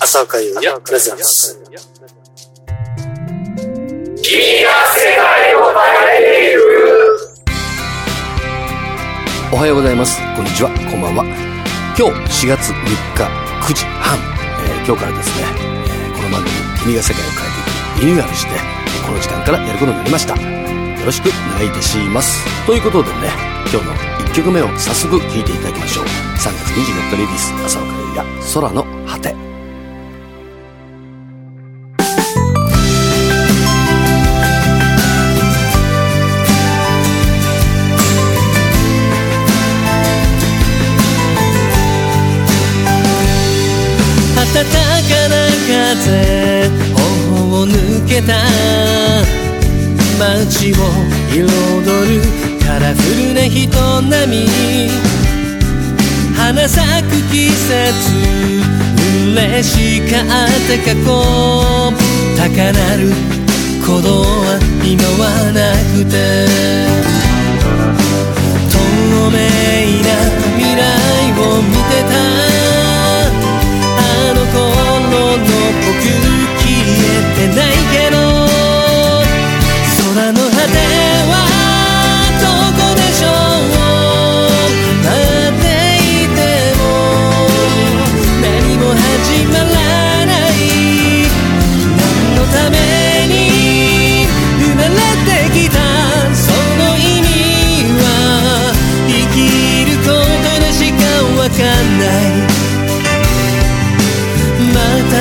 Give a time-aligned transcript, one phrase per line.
[0.00, 1.60] 朝岡優也プレゼンス。
[4.22, 6.60] 君が世界を変えている
[9.52, 10.18] おはようございます。
[10.34, 10.70] こんにちは。
[10.90, 11.24] こんばんは。
[11.98, 13.24] 今日4月3日
[13.68, 14.18] 9時半、
[14.64, 16.50] えー今日からですね、えーこの番組、
[16.82, 18.52] 君が世界を変えていくリニューアルして、
[19.04, 20.34] この時間からやることになりました。
[20.40, 22.64] よろしくお願いいたします。
[22.64, 23.28] ということでね、
[23.70, 26.04] 今日の曲目を早速聴いていただきましょう。
[26.04, 28.84] 3月24日リリース、朝岡優也、空の
[53.10, 54.46] カラフルな人並み
[56.36, 57.72] 花咲く季節
[59.34, 60.24] 嬉しかっ
[60.68, 61.02] た過去
[62.36, 63.10] 高鳴る
[63.80, 65.58] 鼓動は今はな
[65.90, 66.14] くて
[68.70, 68.78] 透
[69.26, 69.34] 明
[70.06, 70.08] な
[70.56, 70.78] 未来
[71.34, 72.14] を見てた
[73.98, 74.00] あ
[74.34, 74.58] の頃
[75.10, 76.14] の僕消
[76.70, 78.19] えてないけど
[101.56, 102.40] かわかんない。
[104.72, 104.78] ま
[105.10, 105.14] た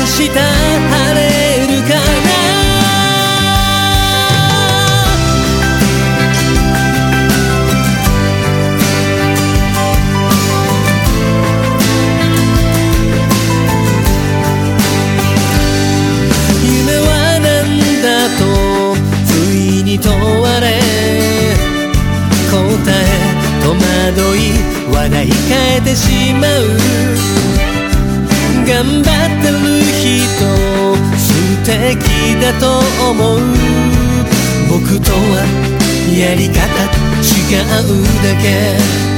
[0.00, 0.51] 明日
[37.82, 39.11] 違うだけ。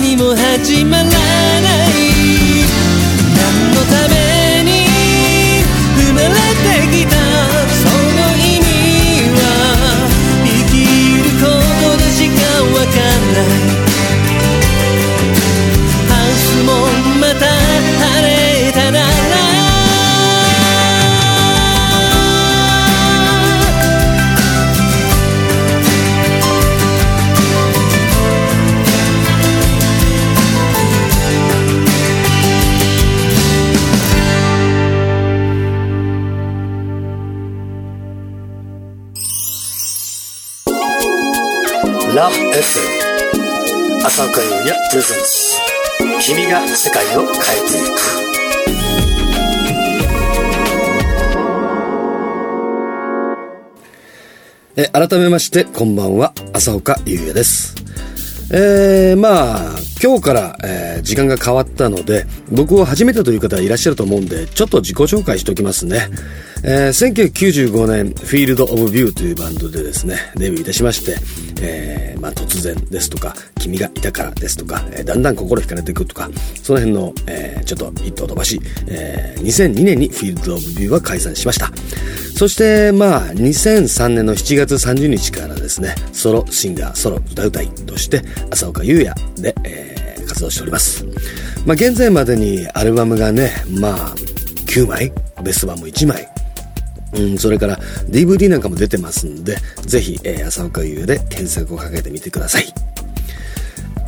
[0.00, 1.27] 何も始まらない。
[42.58, 45.18] FM 朝岡優也プレゼン
[46.20, 47.98] ツ君が世界を変えていく。
[54.74, 57.76] え改めまして、こんばんは、朝岡優也です。
[58.50, 66.08] えー、まあ、今日から、えー時間が変わったので、僕を初めてという方いらっしゃると思うんで、ちょっと自己紹介しておきますね。
[66.64, 71.16] えー、1995年、フィールド・オブ・ビューというバンドでですね、デビューいたしまして、
[71.62, 76.28] えー、まあ突然ですとか、君がいたからですとか、えー、だんだん心惹かれていくとか、
[76.62, 81.70] その辺の、えー、ちょっとヒットを飛ばし、えー、2002年にフィールド・オブ・ビューは解散しました。
[82.36, 89.87] そして、まあ、2003年の7月30日からですね、ソロシンガー、ソロ歌うたいとして、浅岡優也で、えー、
[90.38, 91.04] 活動しております。
[91.66, 94.14] まあ、現在までにアルバムがね、まあ、
[94.66, 95.12] 9枚、
[95.42, 96.28] ベスト版も1枚、
[97.14, 97.76] うん、それから
[98.08, 102.72] DVD なんかも出てますんで、ぜひ、えー、浅岡優也で検索をかけてみてください。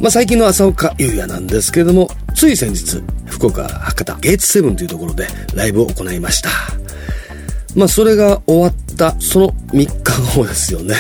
[0.01, 6.51] まあ、最近の浅岡優也なんですけれども、つい先日、福岡博多ゲーツセブンというところでライブを行いました。
[7.75, 10.95] まあ、それが終わったその3日後ですよね。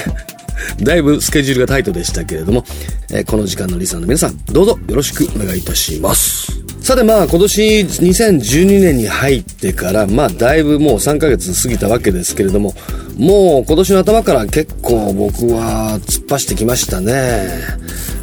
[0.82, 2.64] だいぶスケジュールがタイトでしたけれども、
[3.10, 6.60] えー、この時間のリサの皆さん、どうぞよろしくお願いいたします。
[6.80, 12.74] さてまあ今年2012年に入ってからまあだいぶもう3ヶ月過ぎたわけですけれども
[13.18, 17.48] もう今年の頭から結構僕は突っ走ってきましたね。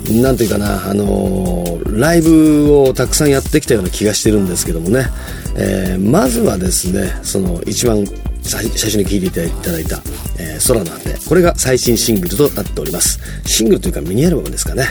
[0.10, 5.06] なんていうかな、あのー、ライブをたくさんやってきたような気がしてるんですけどもね。
[5.56, 8.06] えー、まずはですね、その一番
[8.48, 10.02] 最初に聴いていただいた、
[10.40, 11.18] え、空の果て。
[11.28, 13.20] これが最新シングルとなっております。
[13.46, 14.86] シングルというかミニアルバムですかね。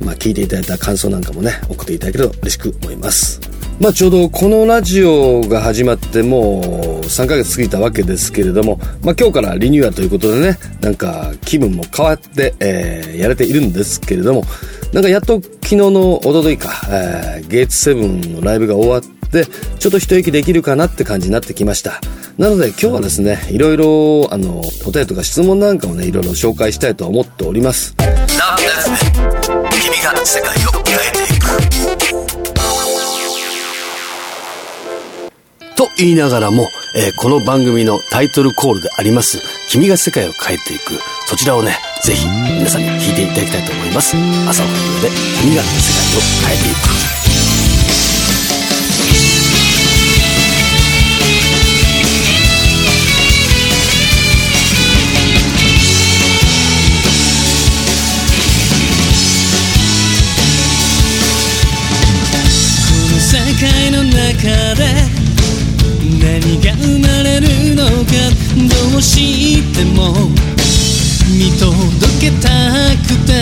[0.00, 3.40] まあ聴いていただいた感想なんかもね、送っていただけると嬉しく思います。
[3.80, 6.62] まあちょうどこのラジオが始まってもう
[7.04, 14.44] 3ヶ月過ぎたわけですけれども、まあ今日からリニューアルということでね、なんか気分も変わって、えー、やれているんですけれども、
[14.92, 22.00] なんかやっと昨日のおとといか、えー、ゲーツセブンのライブが終わって、ちょっと一息できるかなって感じになってきました。
[22.38, 27.94] なので今日はですね、いろいろ、あの、お便りとか質問なんかをね、いろいろ紹介したいと思っております。
[29.82, 31.44] 君が世界を変えていく。
[35.76, 39.38] と言いながらも、えー、この番組のタイトルコールであります、
[39.68, 40.92] 君が世界を変えていく、
[41.26, 44.16] そちらをね、ぜひ皆さんに聞いていただきたいと思います。
[44.48, 45.10] 朝岡優で、
[45.40, 46.74] 君が世界を変えてい
[47.20, 47.23] く。
[64.44, 64.50] で
[66.20, 68.12] 何が生まれるのか
[68.92, 70.12] どうしても
[71.32, 71.72] 見届
[72.20, 72.48] けた
[73.08, 73.32] くて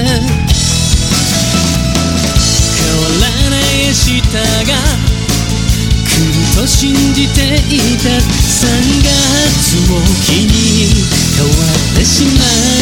[2.78, 4.78] 変わらない明日が
[6.06, 8.62] 来ると信じていた3
[9.02, 10.54] 月を機に
[11.34, 12.81] 変わってしまっ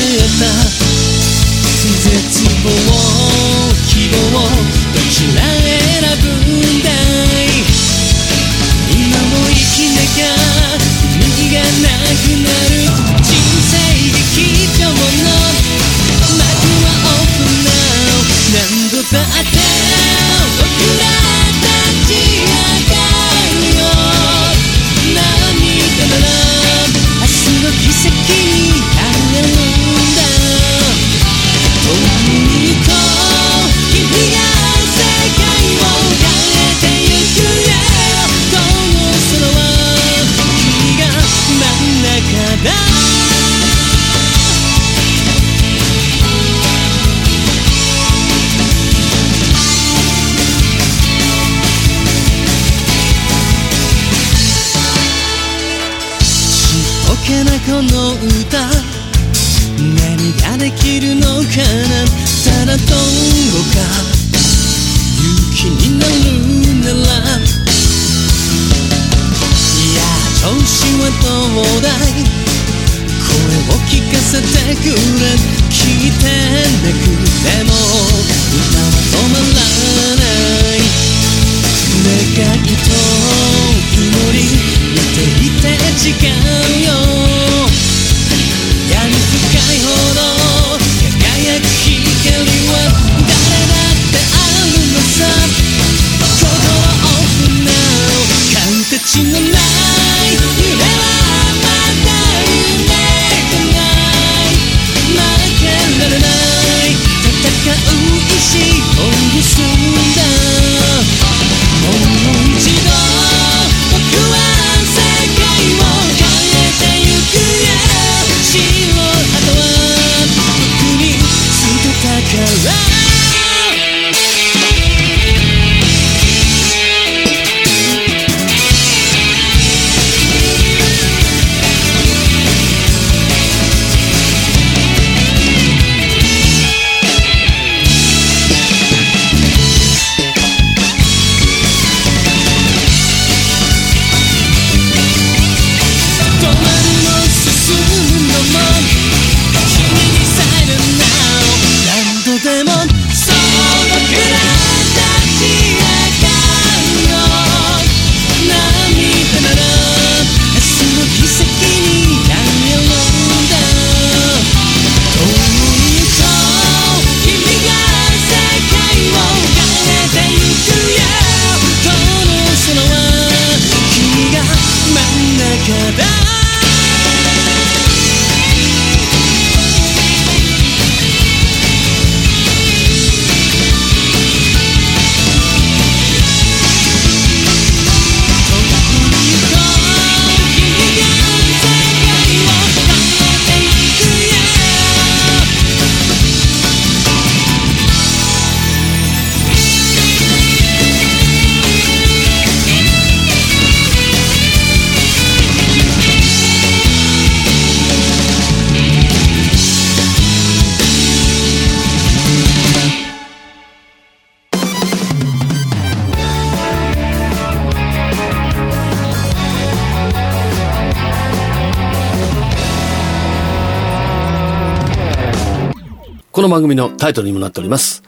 [226.41, 228.03] この番組のタイトルにもなっております。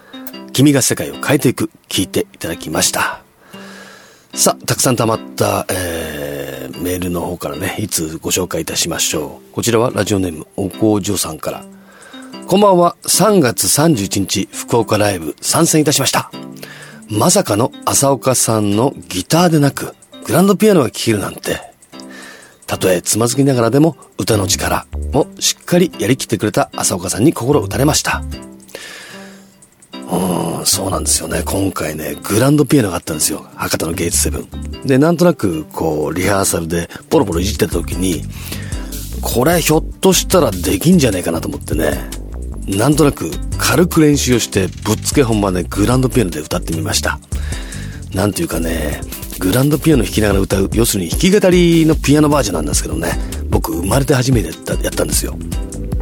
[0.55, 3.21] 君が世界を変えていく、聞いていただきました。
[4.33, 9.53] さあ、たくさん溜まった、えー、メールの方からね、いつご紹介いたしましょう。
[9.53, 11.62] こちらはラジオネーム、おこうじょさんから。
[12.47, 16.31] こんばんは、3月31日、福岡ライブ参戦いたしました。
[17.11, 21.72] まさかの浅岡さんのギターでなく、グランドピアノが聴けるなんて。
[22.73, 28.23] たとえつまずきながらでも歌の力をしっかりやりきってくれた浅岡さんに心打たれました。
[29.93, 31.43] うん、そうなんですよね。
[31.45, 33.47] 今回ね、グランドピアノがあったんですよ。
[33.57, 34.87] 博多のゲイツセブン。
[34.87, 38.23] で、なんとなく、こう、リハーサルでポロポロいじってた時に、
[39.21, 42.09] これひょっとしたらできんじゃねえかなと思ってね、
[42.67, 47.21] なんとなく軽く練習をしてぶっつけ本番でグランドピアノで歌ってみました。
[48.14, 49.02] なんていうかね、
[49.42, 53.08] グランドピアノ弾きながら歌う、要するに弾き語りのピアノバージョンなんですけどね、
[53.50, 54.54] 僕生まれて初めてや
[54.90, 55.37] ったんですよ。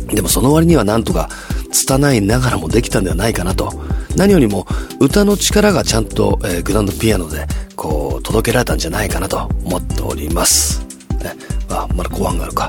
[0.08, 1.30] でもその割にはなんとか
[1.72, 3.72] 拙いながらもできたんではないかなと。
[4.14, 4.66] 何よりも
[4.98, 10.84] 歌の力がちゃんと、えーグランドピアノでこう届けられたんじゃないかなと思っております。
[11.22, 11.34] ね、
[11.70, 12.68] あ、まだ後半があるか。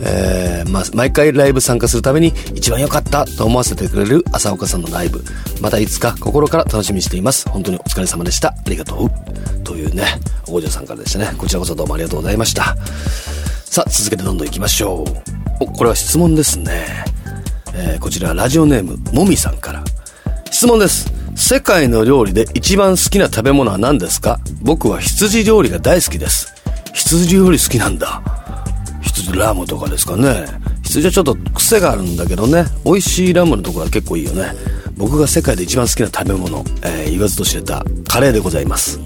[0.00, 5.24] えーまあ、毎回ライブ参加するために一番良かったと思わせてくれる浅岡さんのライブ。
[5.60, 7.48] またいつか心から楽しみにしています。
[7.48, 8.48] 本当にお疲れ様でした。
[8.48, 9.64] ありがとう。
[9.64, 10.04] というね、
[10.46, 11.34] おごじょさんからでしたね。
[11.38, 12.76] こちらこそどうもありがとうございました。
[13.64, 15.04] さあ、続けてどんどん行きましょ
[15.60, 15.64] う。
[15.64, 17.04] お、これは質問ですね。
[17.74, 19.84] えーこちらラジオネーム、もみさんから。
[20.50, 21.10] 質問です。
[21.34, 24.40] 世界の料理で一番好きな食べ物は何ですか？
[24.62, 26.54] 僕は羊料理が大好きです。
[26.94, 28.22] 羊料理好きなんだ。
[29.16, 30.44] 羊ラムとかですかね。
[30.82, 32.64] 羊はちょっと癖があるんだけどね。
[32.84, 34.52] 美味しいラムのところは結構いいよね。
[34.96, 39.00] 僕が世界で一番好きな食べ物、えー言わずと知れたカレーでございます。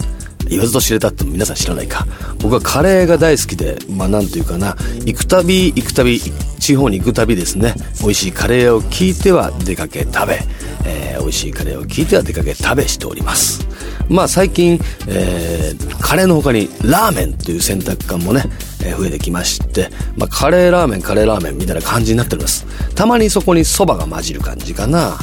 [0.48, 2.06] 言わずと知れたって皆さん知らないか。
[2.40, 6.20] 僕はカレーが大好きで、まあなんというかな、行くたび行くたび、
[6.58, 10.40] 地方に行くたびですね、美味しいカレーを聞いては出かけ食べ、
[10.84, 13.66] えー美味しいカレーを聞いては出かけ食べしております。
[14.10, 18.42] まあ最近、えーカレーの他にラーメンという選択肢もね、
[18.82, 22.66] えー増えてきまして、まあカレーラーメン、カレーラーメンみたいな感じになっております。
[22.96, 25.16] たまにそこに蕎麦が混じる感じかな。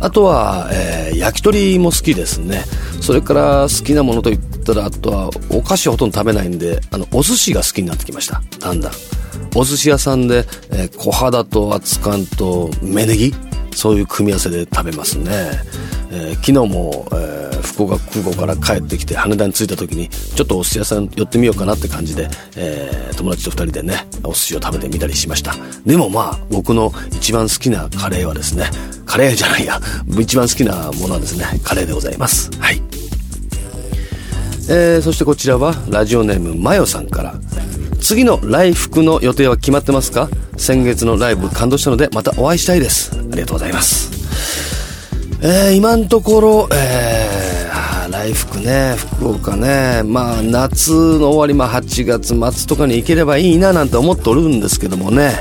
[0.00, 2.64] あとは、えー焼き鳥も好きですね。
[3.00, 8.42] それから好きなものといったら、あとはお菓子ほとんど食べないんで、あの、お寿司が好きになってきました。
[8.58, 8.92] だんだん。
[9.54, 13.34] お寿司屋さんで、えー小肌と厚感と芽ネギ？
[13.74, 15.50] そういう組み合わせで食べますね。
[16.12, 25.54] えー昨日も、えー福岡空港から帰ってきて羽田に着いた時にちょっとお寿司屋さん寄ってみようかなって感じで、えー友達と二人でねお寿司を食べてみたりしました。
[25.86, 28.68] でもまあ僕の一番好きなカレーはですね
[29.06, 29.80] カレーじゃないや
[30.18, 32.50] 一番好きなものはですねカレーでございます。
[32.58, 32.82] はい。
[34.68, 37.34] えーそしてこちらはラジオネームマヨさんから
[38.00, 40.28] 次の来福の予定は決まってますか？
[40.56, 43.12] 先月のライブ感動したのでまたお会いしたいです。
[43.16, 44.71] ありがとうございます。
[45.44, 55.32] えー今のところ、えー来福ね、福岡ね、まあ夏の終わり、まあ8月末とかに行ければいいななんて思っておるんですけどもね、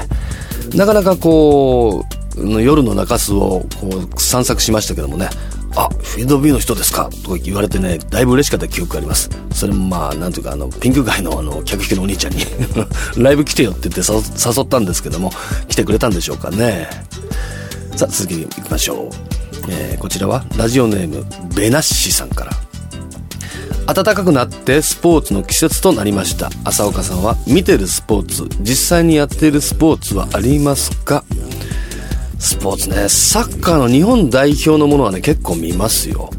[0.73, 2.05] なかなかこ
[2.37, 5.29] う、夜の中洲をこう散策しましたけどもね、
[5.75, 9.29] あ、フィードビューの人ですかとか言われてね、だいぶ嬉しかった記憶があります。
[9.53, 12.43] それもまあ、なんというかあの、ピンク街のあの、客引きのお兄ちゃんに、
[13.23, 15.31] ライブ来てよって言って誘ったんですけども、
[15.67, 16.89] 来てくれたんでしょうかね。
[17.95, 19.40] さあ、続きに行きましょう。
[19.69, 21.25] えーこちらはラジオネーム
[21.55, 22.51] ベナッシさんから。
[23.93, 26.49] 暖かくなってスポーツの季節となりました。
[26.63, 31.25] 浅岡さんは見てるスポーツ実際にやっているスポーツはありますか？
[32.39, 36.29] スポーツねサッカーの日本代表のものはね結構見ますよ。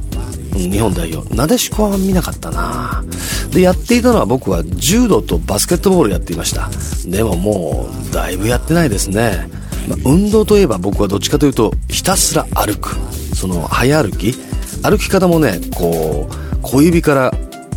[0.54, 1.34] 日本代表。
[1.34, 3.04] なでしこは見なかったな。
[3.50, 6.70] でやっていたのは僕は柔道とバスケットボールやっていました。
[7.06, 9.50] でももうだいぶやってないですね。
[9.88, 12.96] まあ運動といえば僕はどっちかというとひたすら歩く。
[13.34, 14.34] その早歩き。
[14.82, 17.32] 歩き方もねこう小指から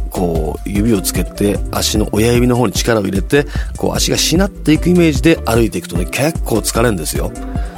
[0.09, 3.45] こう指をつけて足の親指の方に力を入れて
[3.77, 7.31] こう足がしなっていくイメージで歩いていくとね結構疲れるんですよ。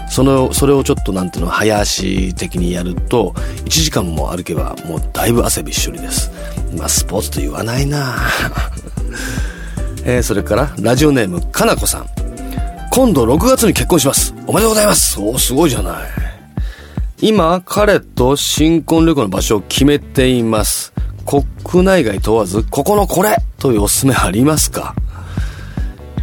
[0.10, 3.34] そのそれをちょっとなんていうの早足的にやると
[3.66, 6.32] 1時間も歩けばもうだいぶ汗びっしょりです。
[6.78, 8.16] まあスポーツと言わないな。
[10.06, 12.27] えそれからラジオネームかなこさん。
[12.98, 16.10] 今度6月に結婚しますおめでとうございますおーすごいじゃない
[17.22, 20.94] 今、彼と新婚旅行の場所を決めています。
[21.24, 24.96] 国内外問わず、ここのこれというおすすめありますか？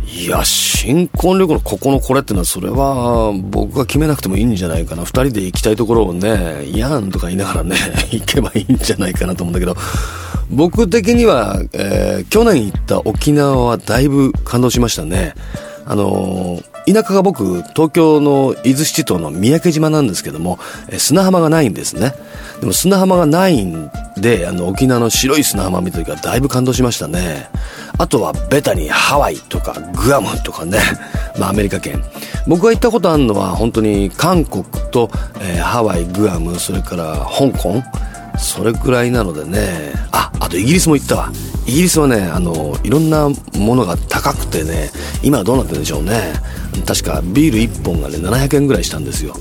[0.04, 5.02] いや、新婚旅行のここのこれってのは、それは、僕が決めなくてもいいんじゃないかな。
[5.04, 7.76] 二人で行きたいところをね、やんとか言いながらね、
[8.10, 9.76] 行けばいいんじゃないかなと思うんだけど、
[10.50, 15.34] 僕的には、えー去年行った沖縄はだいぶ感動しましたね。
[15.86, 20.58] あの田舎が僕、東京の伊豆七島の三宅島なんですけども、
[20.90, 22.14] え砂浜がないんですね。
[22.60, 27.48] でも砂浜がないんで、あの、沖縄の白い砂浜見た時はだいぶ感動しましたね。
[27.96, 30.78] あとはベタにハワイとかグアムとかね、
[31.38, 32.02] まあアメリカ圏。
[32.46, 35.10] 僕が行ったことあるのは本当に韓国と、
[35.40, 37.82] えー、ハワイ、グアム、それから香港、
[38.38, 41.32] それくらいなのでね、あ、あとイギリスも行ったわ。
[41.66, 44.90] イギリスはね、あの、いろんなものが高くてね、
[45.22, 46.32] 今はどうなってるんでしょうね。
[46.86, 49.34] 確かビール1本がね、700円ぐらいしたんですよ。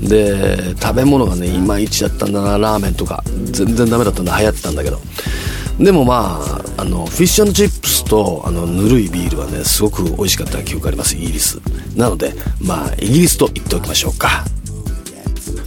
[0.00, 3.22] で、食べ物がね、いまいちだったんだな、ラーメンとか。
[3.52, 5.00] 全然ダメだったんだ、流行ってたんだけど。
[5.78, 6.40] でもま
[6.76, 11.60] あ、あの、フィッシュチップスと、あの、ぬるいビールはね、すごく美味しかった記憶あります、イギリス。
[11.94, 14.44] なので、まあ、イギリスと言っておきましょうか。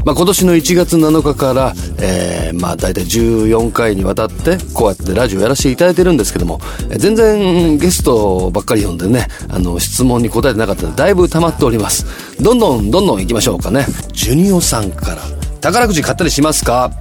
[0.06, 6.60] まあ、今年の1月7日から、えー、まあ、大体14回にわたって、こうやってラジオやらせていただいてるんですけども、
[6.98, 12.06] 全然ゲストばっかり読んでね、あの、質問に答えてなかったので、だいぶ溜まっております。
[12.42, 13.86] どんどん、どんどん行きましょうかね。
[14.14, 15.22] ジュニオさんから、
[15.62, 16.92] 宝くじ買ったりしますか？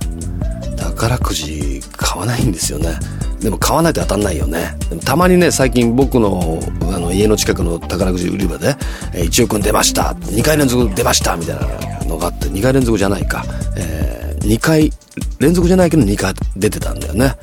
[0.76, 2.98] 宝くじ買わないんですよね。
[3.40, 4.76] でも買わないと当たんないよね。
[5.04, 6.58] たまにね、最近僕の
[6.92, 8.74] あの家の近くの宝くじ売り場で、
[9.14, 13.44] え1億円出ました !2 回連続出ましたみたいなのがあって、2回連続じゃないか。
[13.76, 14.92] えー、2回、
[15.38, 17.35] 連続じゃないけど2回出てたんだよね。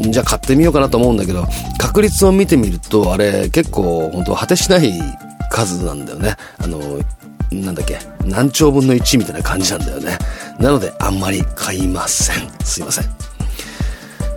[0.00, 1.46] じゃあ買ってみようかなと思うんだけど、
[1.78, 4.92] 確率を見てみると、あれ結構本当果てしない
[5.50, 6.36] 数なんだよね。
[6.58, 6.80] あの、
[7.50, 10.16] なんだっけ、何兆分の1みたいな感じなんだよね。
[10.58, 12.50] なので、あんまり買いません。
[12.64, 13.04] すいません。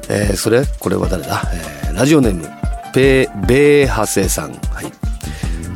[0.10, 2.50] えー、それこれは誰だ、えー、ラジオネーム、
[2.94, 4.52] ペー、ベーハセさん。
[4.52, 4.92] はい。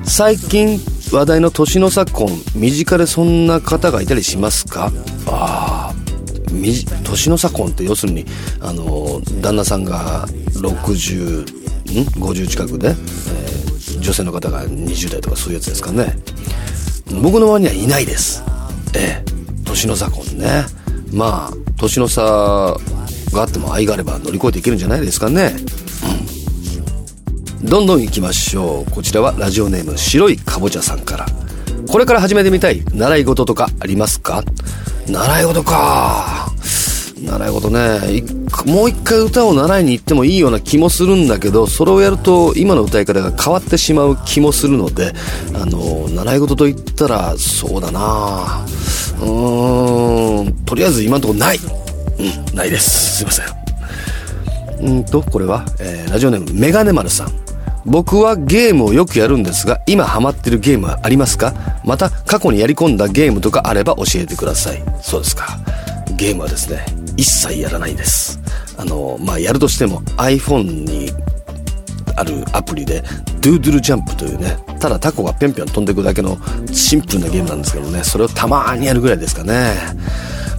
[0.03, 0.79] 最近
[1.11, 4.91] 話題の年の差婚、身近でそんな方がいたりしますか？
[5.27, 5.95] ああ、
[7.03, 8.25] 年の差婚って要するに、
[8.59, 11.45] あの、旦那さんが60、ん
[12.21, 16.17] ?50 近くで、えー、女性の方が20代とかそういうやつですかね。
[17.21, 18.43] 僕の周りにはいないです。
[18.95, 20.65] ええ、年の差婚ね。
[21.13, 25.55] まあ、年の差があっても愛があれば乗り越えていけるんじゃないですかね。
[27.67, 28.91] どんどん行きましょう。
[28.91, 31.25] こちらはラジオネーム白いかぼちゃさんから。
[31.89, 34.41] これから始めてみたい習い事とかありますか？
[35.05, 36.49] 習い事か。
[37.19, 38.23] 習い事ね、
[38.65, 45.11] もう一回歌を習いに行ってもいいような気もするんだけど、それをやると今の歌い方が変わってしまう気もするので、
[45.53, 48.65] あの、習い事と言ったら、そうだな
[49.19, 51.57] うーん、とりあえず今のとこない。
[51.57, 53.17] うん、ないです。
[53.17, 53.45] すいません。
[54.79, 57.31] うんと、これは、えー、ラジオネーム、メガネ丸さん。
[57.87, 61.53] 僕はゲームをよくやるんですが、今ハマってるゲームはありますか？
[61.85, 64.83] また、過去にやり込んだゲームとかあれば教えてください。
[65.01, 65.57] そうですか。
[66.17, 68.39] ゲームはですね、一切やらないです。
[68.77, 71.11] あの、まあ、やるとしても iPhone に
[72.17, 73.03] あるアプリで、
[73.41, 76.37] ドゥードゥルジャンプというね、ただタコがぴょんぴょん飛んでいくだけの
[76.73, 79.75] シンプルなゲームなんですけどね、それをたまにやるぐらいですかね。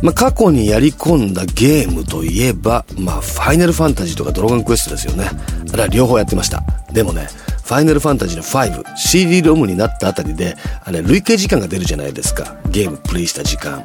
[0.02, 5.30] まあ、過去にやり込んだゲームといえば、まあ、ファイナルファンタジーとかドラゴンクエストですよね。
[5.72, 6.62] あれは両方やってました。
[6.92, 7.28] でもね、
[7.64, 12.56] ファイナルファンタジーの5、CD ロムになったあたりで、あれ、累計時間が出るじゃないですか。
[12.70, 13.82] ゲームプレイした時間。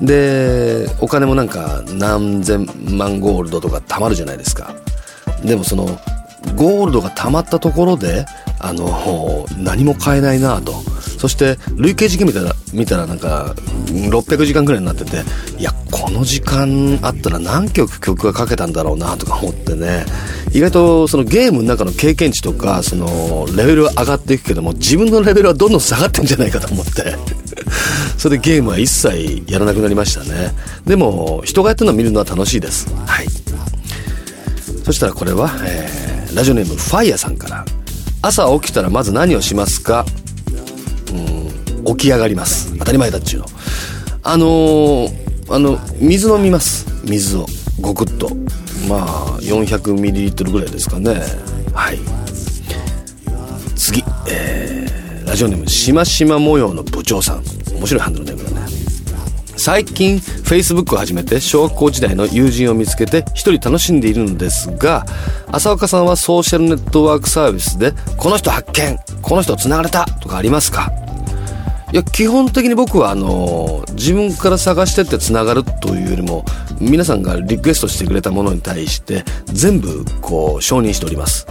[0.00, 4.74] で、お金もなんか何千万ゴールドとか貯まるじゃないですか。
[5.44, 5.86] でもその、
[6.54, 8.26] ゴールドが貯まったところで、
[8.60, 10.72] あの、何も買えないなと。
[11.18, 13.54] そして、累計時間見たら、見たらなんか、
[13.86, 15.22] 600時間くらいになってて、
[15.58, 20.04] いや、この時間あったら何曲曲がかけたんだろうなとか思ってね、
[20.52, 27.16] 意外とそのゲームの中の経験値とか、その、レベルは上がっていくけども、自分のレベルはどんどん下がってんじゃないかと思って。
[28.18, 30.54] それでゲームは一切やらなくなりましたね。
[30.86, 32.86] でも、人がやってるのを見るのは楽しいです。
[33.06, 33.26] はい。
[34.84, 37.64] そしたらこれは、えー、ラジオネームファイヤーさんから。
[38.22, 40.04] 朝起きたらまず何をしますか？
[41.12, 42.76] うん、起き上がります。
[42.78, 43.46] 当たり前だっちゅうの。
[44.22, 45.10] あのー、
[45.48, 46.86] あの、水飲みます。
[47.04, 47.46] 水を。
[47.80, 48.28] ごくっと。
[48.88, 51.22] まあ、400ml ぐらいですかね。
[51.72, 51.98] はい。
[53.74, 57.42] 次、えー、ラジオネーム、しましま模様の部長さん。
[57.74, 58.39] 面白いハンドルネーム。
[59.62, 65.04] 最近 Facebook を始めて小学校時代の友人を見つけて一人楽しんでいるのですが
[65.48, 70.90] 浅岡さんはソーシャルネットワークサービスでこの人発見この人繋がれたとかありますか？
[71.92, 76.46] いや基本的に僕はあの自分から探してって繋がるというよりも
[76.80, 81.46] 皆さんがリクエストしてくれたものに対して全部こう承認しております。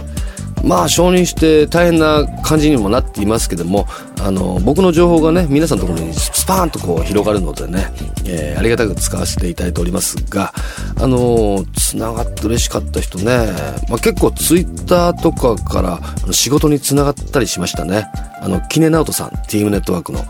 [0.64, 3.86] まあ承認して大変な感じにもなっていますけども
[4.22, 7.86] あの僕の情報がね皆さんのところにスパーンとこう広がるのでね、
[8.26, 10.52] えー、ありがたく使わせていただいておりますが
[11.00, 13.52] あのつながって嬉しかった人ね、
[13.88, 16.00] まあ、結構ツイッターとかから
[16.32, 18.06] 仕事につながったりしましたね。
[18.42, 20.20] あのキネナオトさん TM ネットワークの。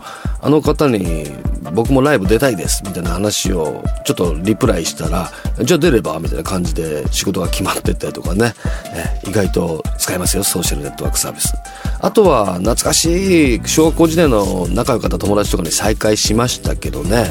[0.43, 1.25] あの方に
[1.73, 5.31] 僕もライブ出たいですみたいな話をちょっとリプライしたら
[5.63, 8.53] じゃあ出ればみたいな感じで仕事が決まってったりとかね、
[8.93, 11.53] え意外と使えますよソーシャルネットワークサービス。
[11.99, 17.27] あとは懐かしい小学校時代の仲良かった友達とかに再会しましたけどね。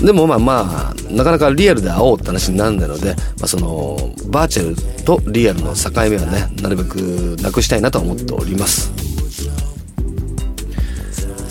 [0.00, 6.96] でもまあまあなかなかリアルで会おうって話になるので、まあ、そのバーチャルとリアルの境目はねなるべく
[7.42, 9.13] なくしたいなと思っております。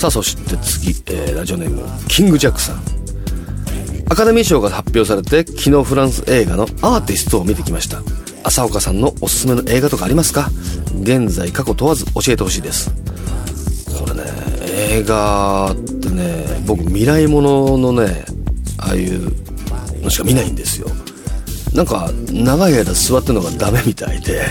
[0.04, 2.84] さあそして次、えー、ラジオネームキングジャックさん。
[4.10, 8.02] アカデミー賞が発表されて昨日フランス映画のアーティストを見てきました。
[8.44, 10.50] 浅岡さんのおすすめの映画とかありますか？
[11.04, 12.92] 現在過去問わず教えてほしいです。
[13.98, 14.24] これね
[14.68, 18.26] 映画ってね僕未来もののね
[18.80, 19.32] ああいう
[20.04, 20.88] のしか見ないんですよ。
[21.74, 24.48] なんか長い間座ってるのがダメみたいで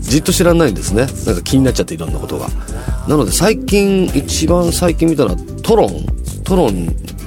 [0.00, 1.06] じっと知らないんですね。
[1.24, 2.48] なんか気になっちゃっていろんなことが。
[3.08, 6.06] なので最近一番最近見たのはトロン
[6.44, 6.86] トロン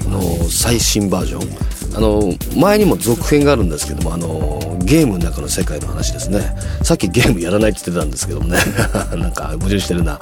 [0.10, 1.68] の最新バージョン。
[1.96, 6.56] あの前にも続編があるんですけどもあのゲームの中の世界の話ですね。
[6.84, 8.60] さっきゲームやらないって言ってたんですけどもね。
[9.18, 10.20] なんか矛盾してるな。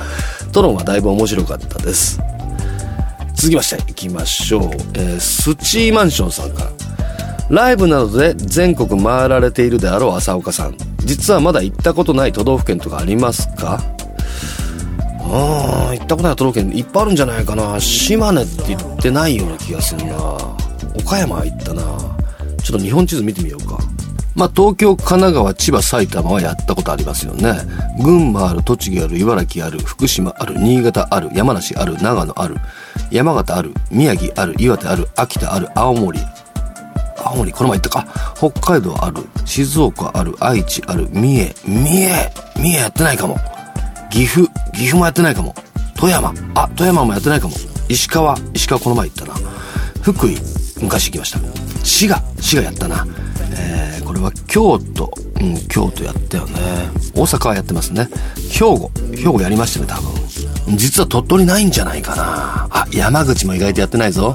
[0.53, 2.17] トロンはだいぶ面白かったです。
[3.35, 4.61] 続きましていきましょう、
[4.93, 6.71] えー、スチーマンションさんから。
[7.49, 10.77] ライブなどで全国回られているであろう浅岡さん。
[11.03, 13.83] 実はまだ行ったことない都道府県とかありますか？
[15.37, 20.15] あ行ったことない都道府県いっぱいあるんじゃないかな島根って言ってないような気がするな
[20.97, 21.83] 岡山行ったな
[22.63, 23.77] ちょっと日本地図見てみようか
[24.35, 27.53] まあ、東京、神奈川、千葉、埼玉はやったことありますよね。
[28.03, 32.57] 群馬ある、栃木ある、茨城ある、福島ある、新潟ある、山梨ある、長野ある、
[33.11, 36.19] 山形ある、宮城ある、岩手ある、秋田ある、青森。
[37.17, 38.07] 青森、この前行ったか。
[38.35, 42.09] 北海道ある、静岡ある、愛知ある、三重、三重、
[42.57, 43.54] 三重やってないかも。
[44.15, 45.53] 岐阜、岐阜もやってないかも。
[45.97, 47.53] 富山、あ、富山もやってないかも。
[47.89, 49.33] 石川、石川この前行ったな。
[50.01, 50.37] 福井、
[50.79, 51.39] 昔行きました。
[51.83, 53.05] 滋賀、滋賀やったな。
[53.51, 56.53] えー、これは京都、うん、京都やったよね。
[57.13, 58.07] 大阪はやってますね。
[58.49, 60.77] 兵庫、兵庫やりましたね、多分。
[60.77, 62.69] 実は鳥取ないんじゃないかな。
[62.71, 64.33] あ、山口も意外とやってないぞ。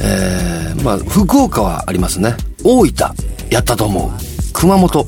[0.00, 2.36] えー、まあ、福岡はありますね。
[2.62, 2.92] 大分、
[3.50, 4.52] やったと思う。
[4.52, 5.04] 熊本、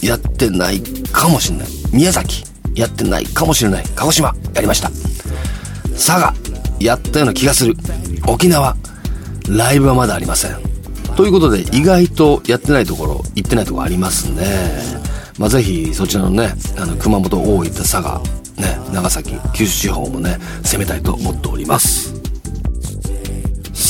[0.00, 0.80] やってない
[1.12, 1.68] かもしれない。
[1.92, 3.84] 宮崎、やってないかもしれない。
[3.94, 4.90] 鹿児島、やりました。
[5.92, 6.34] 佐賀、
[6.80, 7.74] やったような気がする。
[8.26, 8.76] 沖縄、
[9.48, 10.56] ライブはまだありません。
[11.16, 14.44] ということで、意外とやってないところ、行ってないところありますね。
[15.38, 18.20] まあ、ぜひ、そちらのね、あの、熊本、大分、佐賀、
[18.56, 22.23] ね、長崎、九州地方もね、攻めたいと思っております。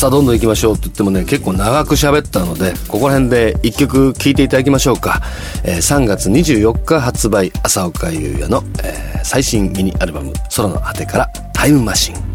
[0.05, 5.23] さあ、どんどん行きましょうって言ってもね、結構長く喋ったので、ここら辺で一曲聴いていただきましょうか。
[5.65, 12.34] えー、3月24日発売、朝岡優也の、えー、最新ミニアルバム、空の果てからタイムマシン。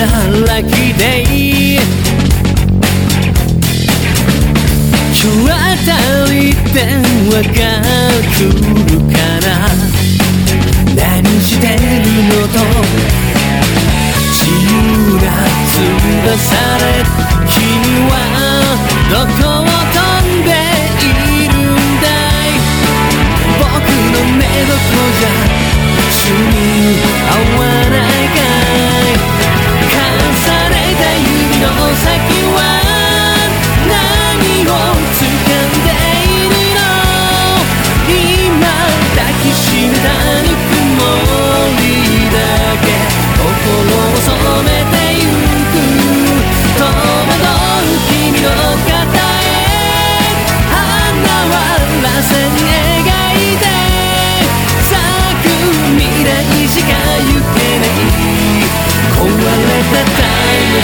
[0.00, 1.82] ラッキーデイ今
[5.42, 5.52] 日あ
[5.84, 5.90] た
[6.32, 7.60] り電話が
[8.30, 9.50] 来るかな
[10.94, 11.02] 何
[11.40, 11.74] してる
[12.28, 12.56] のと
[14.30, 14.78] 自由
[15.18, 15.26] な
[15.66, 16.30] 翼
[16.78, 16.82] で
[17.48, 17.58] 君
[18.08, 18.14] は
[19.10, 20.48] どこを飛んで
[21.02, 21.10] い
[21.48, 22.06] るんだ
[22.46, 22.54] い?
[23.58, 23.66] 僕
[24.14, 24.78] の目どこ
[25.18, 25.28] じゃ
[26.12, 26.54] 主に
[27.26, 28.57] 合わないかい
[31.60, 32.06] の先
[32.54, 32.58] は
[33.88, 36.80] 何を掴んでいるの
[38.08, 38.70] 今
[39.16, 39.58] 抱きし
[39.88, 40.06] めた
[40.42, 41.02] ぬくも
[41.78, 41.82] り
[42.30, 42.36] だ
[42.80, 42.86] け
[43.36, 44.30] 心を染
[44.62, 45.82] めてゆく
[46.78, 48.46] 戸惑う君の
[48.86, 49.50] 肩へ
[50.70, 50.74] 花
[51.50, 51.54] は
[52.02, 53.66] らせに描いて
[54.84, 54.94] 咲
[55.42, 55.46] く
[55.98, 56.26] 未来
[56.68, 56.86] しか
[57.18, 57.84] 行けな
[58.34, 58.37] い
[59.18, 60.22] 壊れたタ
[60.54, 60.78] イム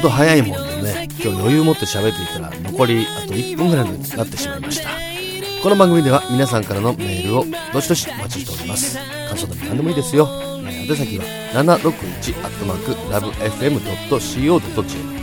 [0.00, 4.88] って本当早いもんでね今日余裕持って喋っていたら残りあと1分ぐらいになってしまいました。
[5.62, 8.96] この番組では皆さんからのメールをどしどしお待ちしております。
[9.28, 10.26] 感想でも何でもいいですよ。
[10.88, 15.20] 宛先は761アットマーク LoveFM.co.jp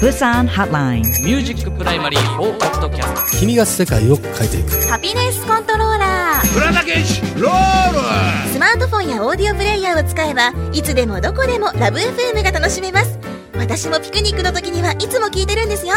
[0.00, 1.02] Busan Hotline.
[1.22, 4.70] ミュージックプライマリー4ポッドキャスト君が世界を変えていく。
[4.88, 8.52] ハピネスコントローラー浦田健一ロール。
[8.52, 13.18] スマートフォンやオーディオプレイヤーを使えばいつでもどこでもラブ f m が楽しめます。
[13.56, 15.94] 私もピクニックの時にはいつも聞いてるんですよ。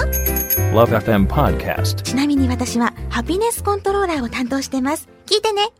[0.73, 2.01] Love FM Podcast.
[2.03, 5.09] ちなみに私はハピネスコントローラーを担当してます。
[5.25, 5.71] 聞いてね